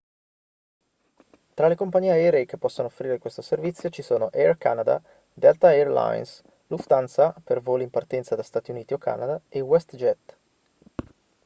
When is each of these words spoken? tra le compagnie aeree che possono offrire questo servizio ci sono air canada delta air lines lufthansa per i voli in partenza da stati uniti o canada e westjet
tra 1.53 1.67
le 1.67 1.75
compagnie 1.75 2.09
aeree 2.09 2.47
che 2.47 2.57
possono 2.57 2.87
offrire 2.87 3.19
questo 3.19 3.43
servizio 3.43 3.91
ci 3.91 4.01
sono 4.01 4.31
air 4.33 4.57
canada 4.57 4.99
delta 5.31 5.67
air 5.67 5.91
lines 5.91 6.41
lufthansa 6.69 7.35
per 7.43 7.57
i 7.57 7.61
voli 7.61 7.83
in 7.83 7.91
partenza 7.91 8.33
da 8.33 8.41
stati 8.41 8.71
uniti 8.71 8.93
o 8.93 8.97
canada 8.97 9.39
e 9.47 9.59
westjet 9.59 10.37